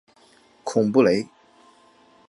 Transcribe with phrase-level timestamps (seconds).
[0.63, 1.27] 孔布雷。